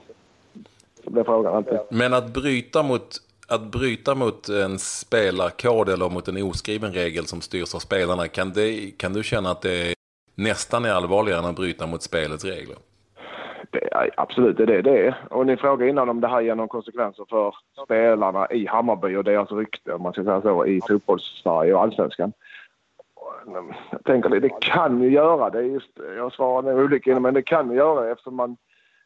som 1.04 1.14
blir 1.14 1.24
frågan 1.24 1.56
alltid. 1.56 1.80
Men 1.90 2.14
att 2.14 2.34
bryta 2.34 2.84
mot 2.84 3.22
att 3.48 3.62
bryta 3.62 4.16
mot 4.16 4.50
en 4.50 4.80
spelarkod 4.80 5.90
eller 5.90 6.10
mot 6.10 6.28
en 6.28 6.44
oskriven 6.44 6.94
regel 6.94 7.26
som 7.26 7.42
styrs 7.42 7.76
av 7.76 7.80
spelarna, 7.80 8.28
kan, 8.28 8.54
det, 8.54 8.92
kan 8.98 9.14
du 9.14 9.24
känna 9.24 9.52
att 9.52 9.62
det 9.62 9.94
nästan 10.36 10.86
är 10.86 10.92
allvarligare 10.92 11.40
än 11.40 11.46
att 11.46 11.56
bryta 11.56 11.88
mot 11.88 12.04
spelets 12.04 12.46
regler? 12.46 12.78
Det 13.72 13.94
är, 13.94 14.12
absolut, 14.18 14.58
det 14.58 14.64
är 14.64 14.68
det 14.68 14.82
det 14.82 15.08
är. 15.08 15.28
Och 15.30 15.46
ni 15.46 15.58
frågade 15.58 15.90
innan 15.90 16.10
om 16.10 16.22
det 16.22 16.28
här 16.28 16.42
ger 16.42 16.56
några 16.56 16.68
konsekvenser 16.68 17.26
för 17.30 17.56
spelarna 17.86 18.48
i 18.52 18.68
Hammarby 18.68 19.16
och 19.16 19.24
deras 19.24 19.52
rykte, 19.52 19.94
om 19.94 20.02
man 20.02 20.14
ska 20.14 20.24
säga 20.24 20.42
så, 20.42 20.66
i 20.66 20.82
fotbolls-Sverige 20.88 21.74
och 21.74 21.82
allsvenskan. 21.82 22.34
Jag 23.92 24.04
tänker 24.04 24.30
det, 24.30 24.40
det 24.40 24.62
kan 24.62 25.02
ju 25.02 25.10
göra 25.10 25.50
det. 25.50 25.62
Just, 25.62 26.00
jag 26.18 26.34
svarar 26.34 26.62
nu 26.62 26.84
olika, 26.84 27.20
men 27.20 27.34
det 27.34 27.42
kan 27.42 27.72
ju 27.72 27.78
göra 27.78 28.02
det 28.02 28.12
eftersom 28.12 28.36
man, 28.36 28.58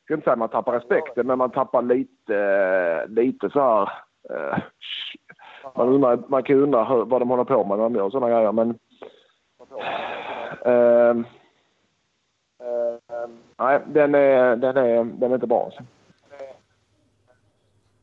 ska 0.03 0.13
inte 0.13 0.23
säga 0.23 0.33
att 0.33 0.39
man 0.39 0.49
tappar 0.49 0.73
respekten, 0.73 1.27
men 1.27 1.37
man 1.37 1.51
tappar 1.51 1.81
lite, 1.81 2.35
eh, 2.37 3.09
lite 3.09 3.49
så 3.49 3.59
här 3.59 3.81
eh, 4.29 4.57
man, 5.75 5.89
undrar, 5.89 6.19
man 6.27 6.43
kan 6.43 6.55
ju 6.55 6.63
undra 6.63 6.83
hur, 6.83 7.05
vad 7.05 7.21
de 7.21 7.29
håller 7.29 7.43
på 7.43 7.63
med 7.63 7.77
när 7.77 7.83
de 7.83 7.95
gör 7.95 8.09
sådana 8.09 8.33
grejer. 8.33 8.51
Men, 8.51 8.69
uh, 10.65 11.25
uh, 12.61 13.29
nej, 13.59 13.79
den 13.87 14.15
är, 14.15 14.55
den, 14.55 14.77
är, 14.77 15.03
den 15.03 15.31
är 15.31 15.35
inte 15.35 15.47
bra. 15.47 15.65
Alltså. 15.65 15.83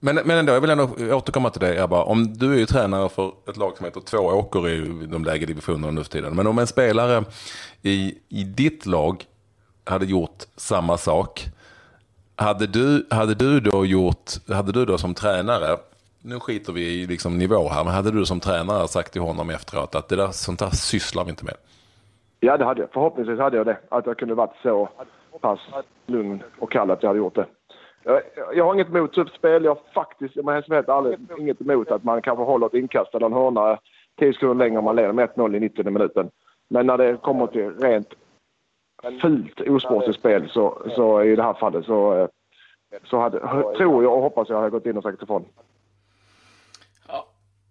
Men, 0.01 0.15
men 0.25 0.39
ändå, 0.39 0.53
jag 0.53 0.61
vill 0.61 0.71
ändå 0.71 0.89
återkomma 1.17 1.51
till 1.51 1.61
det 1.61 1.83
Ebba. 1.83 2.05
Om 2.05 2.35
du 2.35 2.55
är 2.55 2.59
ju 2.59 2.67
tränare 2.67 3.09
för 3.09 3.33
ett 3.49 3.57
lag 3.57 3.77
som 3.77 3.85
heter 3.85 4.01
Två 4.01 4.19
Åker 4.19 4.69
i 4.69 5.07
de 5.07 5.25
lägre 5.25 5.47
divisionerna 5.47 5.91
nu 5.91 6.03
för 6.03 6.11
tiden. 6.11 6.37
Men 6.37 6.47
om 6.47 6.59
en 6.59 6.67
spelare 6.67 7.25
i, 7.83 8.19
i 8.29 8.45
ditt 8.45 8.87
lag 8.87 9.25
hade 9.85 10.07
gjort 10.07 10.45
samma 10.57 10.97
sak. 10.97 11.47
Hade 12.41 12.67
du, 12.67 13.07
hade 13.11 13.35
du 13.35 13.61
då 13.61 13.87
gjort, 13.87 14.49
hade 14.49 14.73
du 14.73 14.85
då 14.85 14.99
som 14.99 15.15
tränare 15.15 15.77
nu 16.23 16.41
skiter 16.41 16.73
vi 16.73 17.03
i 17.03 17.07
liksom 17.07 17.39
nivå 17.39 17.69
här, 17.69 17.85
men 17.85 17.93
hade 17.93 18.11
du 18.11 18.27
som 18.27 18.41
tränare 18.41 18.89
sagt 18.89 19.13
till 19.13 19.23
honom 19.23 19.51
efteråt 19.51 19.95
att 19.95 20.09
det 20.09 20.17
där, 20.17 20.29
sånt 20.29 20.59
där 20.59 20.71
sysslar 20.71 21.25
vi 21.25 21.31
inte 21.31 21.45
med? 21.45 21.55
Ja, 22.41 22.57
det 22.57 22.65
hade 22.65 22.81
jag. 22.81 22.91
Förhoppningsvis 22.93 23.39
hade 23.39 23.57
jag 23.57 23.67
det. 23.67 23.79
Att 23.89 24.07
jag 24.07 24.19
kunde 24.19 24.35
varit 24.35 24.57
så 24.63 24.89
pass 25.41 25.61
lugn 26.07 26.43
och 26.59 26.73
kall 26.73 26.91
att 26.91 27.03
jag 27.03 27.11
hade 27.11 27.19
gjort 27.19 27.35
det. 27.35 27.47
Jag, 28.05 28.21
jag 28.55 28.65
har 28.65 28.75
inget 28.75 28.89
emot 28.89 29.19
uppspel. 29.19 29.65
Jag 29.65 29.75
har 29.75 29.81
faktiskt, 29.95 30.37
om 30.37 30.49
jag 30.49 30.57
är 30.57 30.75
helt 30.75 30.89
ärlig, 30.89 31.19
inget 31.39 31.61
emot 31.61 31.91
att 31.91 32.05
man 32.05 32.23
kanske 32.23 32.45
håller 32.45 32.67
ett 32.67 32.75
inkast 32.75 33.15
eller 33.15 33.27
en 33.27 33.33
hörna 33.33 33.79
tio 34.19 34.33
sekunder 34.33 34.65
längre 34.65 34.79
om 34.79 34.85
man 34.85 34.97
leder 34.97 35.13
med 35.13 35.29
1-0 35.29 35.57
i 35.57 35.61
90 35.61 35.91
minuten. 35.91 36.31
Men 36.69 36.87
när 36.87 36.99
det 36.99 37.17
kommer 37.17 37.47
till 37.47 37.71
rent 37.79 38.09
fult 39.21 39.61
osportsligt 39.61 40.19
spel 40.19 40.49
så, 40.49 40.83
så 40.97 41.23
i 41.23 41.37
det 41.37 41.43
här 41.43 41.55
fallet 41.55 41.85
så, 41.85 42.29
så 43.05 43.19
hade, 43.19 43.39
tror 43.77 44.03
jag 44.03 44.13
och 44.13 44.23
hoppas 44.23 44.49
jag 44.49 44.57
hade 44.57 44.71
gått 44.71 44.87
in 44.87 44.97
och 44.97 45.03
sagt 45.03 45.23
ifrån. 45.23 45.45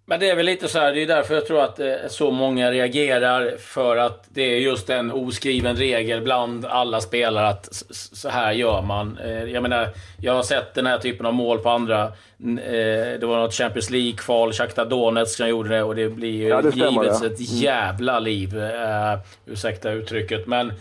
Men 0.09 0.19
det 0.19 0.29
är 0.29 0.35
väl 0.35 0.45
lite 0.45 0.67
så 0.67 0.79
här, 0.79 0.93
det 0.93 1.03
är 1.03 1.07
därför 1.07 1.35
jag 1.35 1.45
tror 1.45 1.63
att 1.63 1.79
eh, 1.79 1.93
så 2.09 2.31
många 2.31 2.71
reagerar. 2.71 3.57
För 3.57 3.97
att 3.97 4.25
det 4.29 4.41
är 4.41 4.59
just 4.59 4.89
en 4.89 5.11
oskriven 5.11 5.75
regel 5.75 6.21
bland 6.21 6.65
alla 6.65 7.01
spelare 7.01 7.47
att 7.47 7.69
så 7.91 8.29
här 8.29 8.51
gör 8.51 8.81
man. 8.81 9.17
Eh, 9.23 9.43
jag 9.43 9.63
menar, 9.63 9.89
jag 10.21 10.33
har 10.33 10.43
sett 10.43 10.73
den 10.73 10.85
här 10.85 10.97
typen 10.97 11.25
av 11.25 11.33
mål 11.33 11.59
på 11.59 11.69
andra. 11.69 12.03
Eh, 12.03 13.19
det 13.19 13.23
var 13.23 13.37
något 13.37 13.53
Champions 13.53 13.89
League-kval, 13.89 14.53
Shakhtar 14.53 14.85
Donetsk 14.85 15.37
som 15.37 15.47
gjorde 15.49 15.69
det 15.69 15.83
och 15.83 15.95
det 15.95 16.09
blir 16.09 16.31
ju 16.31 16.47
ja, 16.47 16.61
givetvis 16.61 17.21
ja. 17.21 17.27
ett 17.27 17.39
mm. 17.39 17.61
jävla 17.61 18.19
liv. 18.19 18.57
Uh, 18.57 19.19
ursäkta 19.45 19.91
uttrycket. 19.91 20.47
Men, 20.47 20.73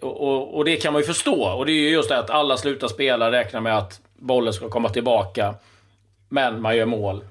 och, 0.00 0.20
och, 0.20 0.56
och, 0.56 0.64
det 0.64 0.76
kan 0.76 0.92
man 0.92 1.02
ju 1.02 1.06
förstå. 1.06 1.44
Och 1.44 1.66
det 1.66 1.72
är 1.72 1.80
ju 1.82 1.90
just 1.90 2.08
det 2.08 2.18
att 2.18 2.30
alla 2.30 2.56
slutar 2.56 2.88
spela, 2.88 3.32
räknar 3.32 3.60
med 3.60 3.78
att 3.78 4.00
bollen 4.18 4.52
ska 4.52 4.68
komma 4.68 4.88
tillbaka. 4.88 5.54
Men 6.28 6.60
man 6.60 6.76
gör 6.76 6.86
mål. 6.86 7.24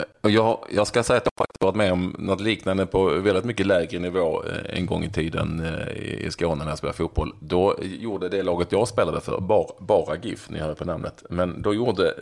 Eh, 0.00 0.30
jag, 0.30 0.58
jag 0.70 0.86
ska 0.86 1.02
säga 1.02 1.16
att 1.16 1.26
jag 1.26 1.32
faktiskt 1.38 1.62
varit 1.62 1.76
med 1.76 1.92
om 1.92 2.16
något 2.18 2.40
liknande 2.40 2.86
på 2.86 3.04
väldigt 3.04 3.44
mycket 3.44 3.66
lägre 3.66 3.98
nivå 3.98 4.44
eh, 4.44 4.78
en 4.78 4.86
gång 4.86 5.04
i 5.04 5.10
tiden 5.10 5.60
eh, 5.64 6.26
i 6.26 6.30
Skåne 6.30 6.64
när 6.64 6.70
jag 6.70 6.78
spelade 6.78 6.96
fotboll. 6.96 7.34
Då 7.40 7.76
gjorde 7.82 8.28
det 8.28 8.42
laget 8.42 8.72
jag 8.72 8.88
spelade 8.88 9.20
för, 9.20 9.40
bara, 9.40 9.66
bara 9.78 10.16
GIF, 10.16 10.50
ni 10.50 10.58
hör 10.58 10.74
på 10.74 10.84
namnet. 10.84 11.24
Men 11.30 11.62
då, 11.62 11.74
gjorde, 11.74 12.14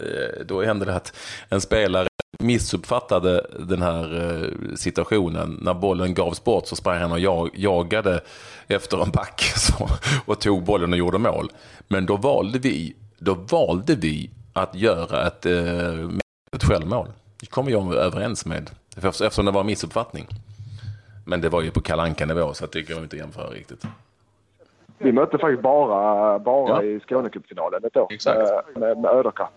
då 0.46 0.62
hände 0.62 0.84
det 0.84 0.94
att 0.94 1.16
en 1.48 1.60
spelare 1.60 2.08
missuppfattade 2.38 3.46
den 3.58 3.82
här 3.82 4.54
situationen. 4.76 5.58
När 5.62 5.74
bollen 5.74 6.14
gavs 6.14 6.44
bort 6.44 6.66
så 6.66 6.76
sprang 6.76 7.00
han 7.00 7.12
och 7.12 7.20
jag, 7.20 7.50
jagade 7.54 8.20
efter 8.66 9.02
en 9.02 9.10
back 9.10 9.40
så, 9.56 9.88
och 10.26 10.40
tog 10.40 10.64
bollen 10.64 10.92
och 10.92 10.98
gjorde 10.98 11.18
mål. 11.18 11.52
Men 11.88 12.06
då 12.06 12.16
valde 12.16 12.58
vi, 12.58 12.96
då 13.18 13.34
valde 13.34 13.94
vi 13.94 14.30
att 14.52 14.74
göra 14.74 15.26
ett, 15.26 15.46
ett 16.52 16.64
självmål. 16.64 17.08
Det 17.40 17.46
kommer 17.46 17.70
jag 17.70 17.94
överens 17.94 18.46
med. 18.46 18.70
Eftersom 19.02 19.44
det 19.44 19.50
var 19.50 19.60
en 19.60 19.66
missuppfattning. 19.66 20.26
Men 21.26 21.40
det 21.40 21.48
var 21.48 21.62
ju 21.62 21.70
på 21.70 21.80
kalanka 21.80 22.26
nivå 22.26 22.54
så 22.54 22.66
det 22.66 22.82
går 22.82 22.98
inte 22.98 23.16
att 23.16 23.20
jämföra 23.20 23.50
riktigt. 23.50 23.84
Vi 24.98 25.12
mötte 25.12 25.38
faktiskt 25.38 25.62
bara, 25.62 26.38
bara 26.38 26.68
ja. 26.68 26.82
i 26.82 27.00
Skånecupfinalen 27.00 27.84
ett 27.84 27.96
år. 27.96 28.12
Exakt. 28.12 28.38
Med, 28.38 28.80
med, 28.80 28.98
med 28.98 29.10
Öderka. 29.10 29.48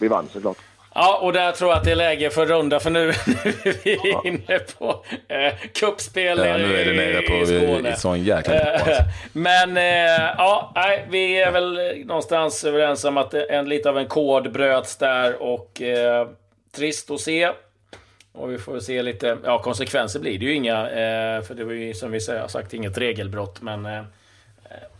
Vi 0.00 0.08
vann 0.08 0.28
såklart. 0.28 0.56
Ja, 0.94 1.18
och 1.22 1.32
där 1.32 1.52
tror 1.52 1.70
jag 1.70 1.78
att 1.78 1.84
det 1.84 1.90
är 1.90 1.96
läge 1.96 2.30
för 2.30 2.46
runda 2.46 2.80
för 2.80 2.90
nu, 2.90 3.08
är 3.08 3.84
vi 3.84 3.98
ja. 4.04 4.22
inne 4.24 4.58
på 4.78 5.04
eh, 5.28 5.54
kuppspel 5.74 6.38
ja, 6.38 6.56
nu 6.56 6.76
är 6.76 6.84
det 6.84 6.92
nere 6.92 7.22
på 7.22 7.46
Skåne. 7.46 7.96
sån 7.96 8.22
jäkla 8.24 8.72
alltså. 8.72 9.02
Men 9.32 9.76
eh, 9.76 10.34
ja, 10.38 10.72
nej, 10.74 11.06
vi 11.10 11.42
är 11.42 11.52
väl 11.52 11.80
någonstans 12.06 12.64
överens 12.64 13.04
om 13.04 13.16
att 13.16 13.34
en, 13.34 13.68
lite 13.68 13.88
av 13.88 13.98
en 13.98 14.06
kod 14.06 14.52
bröts 14.52 14.96
där 14.96 15.42
och 15.42 15.82
eh, 15.82 16.28
trist 16.72 17.10
att 17.10 17.20
se. 17.20 17.50
Och 18.32 18.52
vi 18.52 18.58
får 18.58 18.80
se 18.80 19.02
lite, 19.02 19.38
ja 19.44 19.62
konsekvenser 19.62 20.20
blir 20.20 20.38
det 20.38 20.44
ju 20.44 20.54
inga. 20.54 20.90
Eh, 20.90 21.42
för 21.42 21.54
det 21.54 21.64
var 21.64 21.72
ju 21.72 21.94
som 21.94 22.10
vi 22.10 22.18
har 22.28 22.48
sagt 22.48 22.74
inget 22.74 22.98
regelbrott. 22.98 23.62
Men 23.62 23.86
eh, 23.86 23.98
eh, 23.98 24.04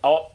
ja. 0.03 0.33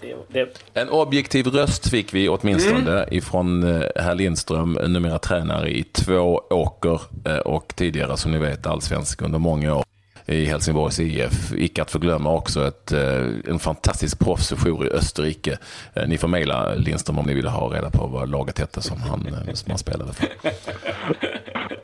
Det, 0.00 0.16
det. 0.28 0.62
En 0.74 0.88
objektiv 0.88 1.46
röst 1.46 1.90
fick 1.90 2.14
vi 2.14 2.28
åtminstone 2.28 2.92
mm. 2.92 3.14
ifrån 3.14 3.62
eh, 3.62 3.88
herr 3.96 4.14
Lindström, 4.14 4.72
numera 4.72 5.18
tränare 5.18 5.70
i 5.70 5.82
två 5.82 6.42
åker 6.50 7.00
eh, 7.24 7.36
och 7.36 7.72
tidigare 7.76 8.16
som 8.16 8.30
ni 8.30 8.38
vet 8.38 8.66
allsvensk 8.66 9.22
under 9.22 9.38
många 9.38 9.74
år 9.74 9.84
i 10.26 10.44
Helsingborgs 10.44 11.00
IF. 11.00 11.52
Icke 11.52 11.82
att 11.82 11.90
förglömma 11.90 12.32
också 12.32 12.68
ett, 12.68 12.92
eh, 12.92 13.24
en 13.48 13.58
fantastisk 13.58 14.18
proffsjour 14.18 14.86
i 14.86 14.90
Österrike. 14.90 15.58
Eh, 15.94 16.08
ni 16.08 16.18
får 16.18 16.28
mejla 16.28 16.74
Lindström 16.74 17.18
om 17.18 17.26
ni 17.26 17.34
vill 17.34 17.46
ha 17.46 17.68
reda 17.68 17.90
på 17.90 18.06
vad 18.06 18.30
laget 18.30 18.58
hette 18.58 18.82
som 18.82 19.00
han, 19.00 19.26
eh, 19.26 19.54
som 19.54 19.70
han 19.70 19.78
spelade 19.78 20.12
för. 20.12 20.28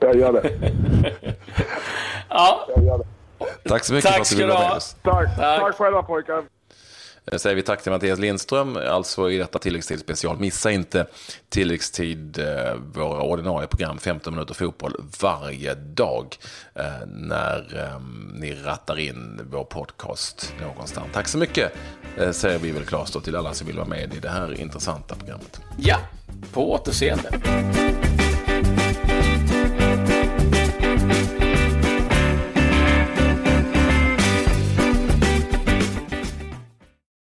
Jag 0.00 0.16
gör 0.16 0.32
det. 0.32 0.50
Ja. 2.28 2.66
Jag 2.76 2.84
gör 2.84 2.98
det. 2.98 3.04
Tack 3.68 3.84
så 3.84 3.94
mycket 3.94 4.10
Tack 4.10 4.14
för 4.14 4.22
att 4.22 4.30
du 4.30 4.36
ville 4.36 4.52
vara 4.52 4.68
med 4.68 4.76
oss. 4.76 4.96
Tack. 5.02 5.36
Tack. 5.36 5.60
Tack 5.60 5.74
själva 5.74 6.02
pojkar. 6.02 6.42
Eh, 7.26 7.38
säger 7.38 7.56
vi 7.56 7.62
tack 7.62 7.82
till 7.82 7.92
Mattias 7.92 8.18
Lindström, 8.18 8.76
alltså 8.76 9.30
i 9.30 9.38
detta 9.38 9.58
tilläggstid 9.58 10.00
special. 10.00 10.38
Missa 10.38 10.70
inte 10.70 11.06
tilläggstid, 11.48 12.38
eh, 12.38 12.74
våra 12.94 13.22
ordinarie 13.22 13.68
program 13.68 13.98
15 13.98 14.34
minuter 14.34 14.54
fotboll 14.54 14.94
varje 15.20 15.74
dag 15.74 16.36
eh, 16.74 17.06
när 17.06 17.76
ehm, 17.78 18.32
ni 18.34 18.54
rattar 18.54 18.98
in 18.98 19.40
vår 19.50 19.64
podcast 19.64 20.54
någonstans. 20.60 21.06
Tack 21.12 21.28
så 21.28 21.38
mycket 21.38 21.72
säger 22.32 22.58
vi 22.58 22.70
väl 22.70 22.84
Klas 22.84 23.10
till 23.24 23.36
alla 23.36 23.54
som 23.54 23.66
vill 23.66 23.76
vara 23.76 23.88
med 23.88 24.14
i 24.14 24.18
det 24.18 24.28
här 24.28 24.60
intressanta 24.60 25.14
programmet. 25.14 25.60
Ja, 25.78 25.96
på 26.52 26.72
återseende. 26.72 27.30